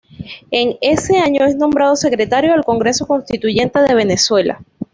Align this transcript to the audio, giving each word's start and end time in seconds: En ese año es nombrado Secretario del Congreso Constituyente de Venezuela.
En 0.49 0.77
ese 0.81 1.19
año 1.19 1.45
es 1.45 1.55
nombrado 1.57 1.95
Secretario 1.95 2.53
del 2.53 2.63
Congreso 2.63 3.05
Constituyente 3.05 3.83
de 3.83 3.93
Venezuela. 3.93 4.59